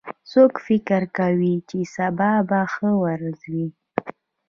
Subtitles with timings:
[0.31, 3.67] څوک فکر کوي چې سبا به ښه ورځ وي